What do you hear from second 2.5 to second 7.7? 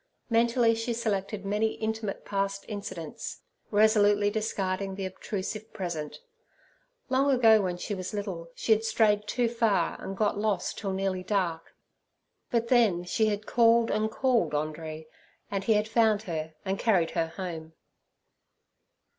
incidents, resolutely discarding the obtrusive present. Long ago,